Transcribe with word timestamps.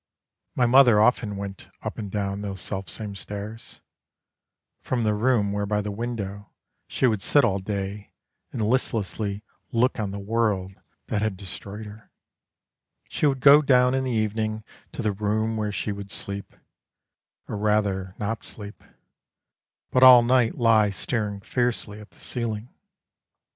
My 0.55 0.65
mother 0.65 0.99
often 0.99 1.37
went 1.37 1.69
Up 1.83 1.99
and 1.99 2.09
down 2.09 2.41
those 2.41 2.59
selfsame 2.59 3.13
stairs, 3.13 3.81
From 4.81 5.03
the 5.03 5.13
room 5.13 5.51
where 5.51 5.67
by 5.67 5.81
the 5.81 5.91
window 5.91 6.49
She 6.87 7.05
would 7.05 7.21
sit 7.21 7.45
all 7.45 7.59
day 7.59 8.11
and 8.51 8.65
listlessly 8.67 9.43
Look 9.71 9.99
on 9.99 10.09
the 10.09 10.17
world 10.17 10.73
that 11.09 11.21
had 11.21 11.37
destroyed 11.37 11.85
her, 11.85 12.09
She 13.09 13.27
would 13.27 13.41
go 13.41 13.61
down 13.61 13.93
in 13.93 14.03
the 14.03 14.09
evening 14.09 14.63
To 14.93 15.03
the 15.03 15.11
room 15.11 15.55
where 15.55 15.71
she 15.71 15.91
would 15.91 16.09
sleep, 16.09 16.55
Or 17.47 17.55
rather, 17.57 18.15
not 18.17 18.43
sleep, 18.43 18.83
but 19.91 20.01
all 20.01 20.23
night 20.23 20.57
Lie 20.57 20.89
staring 20.89 21.41
fiercely 21.41 21.99
at 22.01 22.09
the 22.09 22.19
ceiling. 22.19 22.69